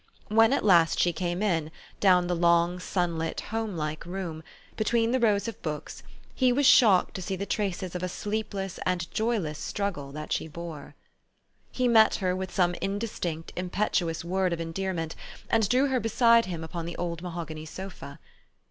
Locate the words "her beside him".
15.89-16.63